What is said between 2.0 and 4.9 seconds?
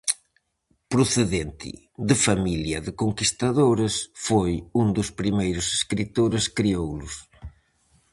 de familia de conquistadores, foi un